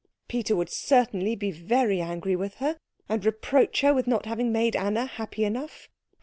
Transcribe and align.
Peter 0.27 0.55
would 0.55 0.71
certainly 0.71 1.35
be 1.35 1.51
very 1.51 2.01
angry 2.01 2.35
with 2.35 2.55
her, 2.55 2.75
and 3.07 3.23
reproach 3.23 3.81
her 3.81 3.93
with 3.93 4.07
not 4.07 4.25
having 4.25 4.51
made 4.51 4.75
Anna 4.75 5.05
happy 5.05 5.45
enough. 5.45 5.89